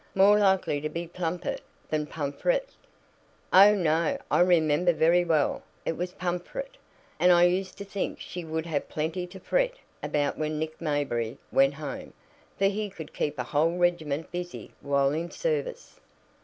[0.15, 2.69] More likely to be Plumpet than Pumfret."
[3.53, 5.61] "Oh, no; I remember very well.
[5.85, 6.75] It was Pumfret,
[7.19, 11.37] and I used to think she would have plenty to 'fret' about when Nick Mayberry
[11.51, 12.13] went home,
[12.57, 15.99] for he could keep a whole regiment busy while in service."